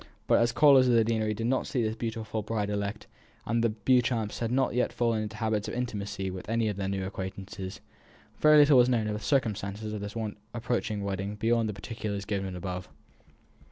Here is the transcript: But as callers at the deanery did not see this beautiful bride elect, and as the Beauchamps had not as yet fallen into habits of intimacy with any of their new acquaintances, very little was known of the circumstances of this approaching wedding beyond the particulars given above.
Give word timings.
But 0.25 0.39
as 0.39 0.51
callers 0.51 0.89
at 0.89 0.95
the 0.95 1.03
deanery 1.03 1.35
did 1.35 1.45
not 1.45 1.67
see 1.67 1.83
this 1.83 1.95
beautiful 1.95 2.41
bride 2.41 2.71
elect, 2.71 3.05
and 3.45 3.59
as 3.59 3.61
the 3.61 3.69
Beauchamps 3.69 4.39
had 4.39 4.51
not 4.51 4.71
as 4.71 4.75
yet 4.77 4.91
fallen 4.91 5.21
into 5.21 5.35
habits 5.37 5.67
of 5.67 5.75
intimacy 5.75 6.31
with 6.31 6.49
any 6.49 6.69
of 6.69 6.77
their 6.77 6.87
new 6.87 7.05
acquaintances, 7.05 7.81
very 8.39 8.57
little 8.57 8.79
was 8.79 8.89
known 8.89 9.05
of 9.05 9.13
the 9.13 9.19
circumstances 9.19 9.93
of 9.93 10.01
this 10.01 10.15
approaching 10.55 11.03
wedding 11.03 11.35
beyond 11.35 11.69
the 11.69 11.73
particulars 11.73 12.25
given 12.25 12.55
above. 12.55 12.89